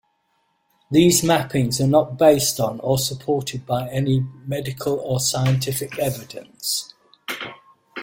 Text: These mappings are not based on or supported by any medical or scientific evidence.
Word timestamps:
These 0.89 1.21
mappings 1.21 1.79
are 1.79 1.85
not 1.85 2.17
based 2.17 2.59
on 2.59 2.79
or 2.79 2.97
supported 2.97 3.67
by 3.67 3.87
any 3.89 4.21
medical 4.47 4.95
or 4.95 5.19
scientific 5.19 5.99
evidence. 5.99 6.91